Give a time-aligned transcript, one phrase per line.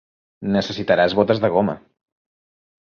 [0.55, 1.79] Necessitaràs botes de goma.